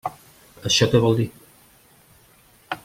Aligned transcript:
Això 0.69 0.87
què 0.93 1.01
vol 1.03 1.19
dir? 1.21 1.27